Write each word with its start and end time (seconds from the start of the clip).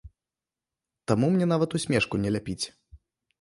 Таму 1.11 1.29
мне 1.35 1.45
нават 1.53 1.77
усмешку 1.81 2.15
не 2.25 2.33
ляпіць. 2.39 2.59